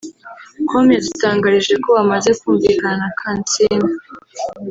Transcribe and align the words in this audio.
com 0.69 0.85
yadutangarije 0.95 1.73
ko 1.83 1.89
bamaze 1.97 2.29
kumvikana 2.39 2.93
na 3.01 3.09
Kansiime 3.19 3.91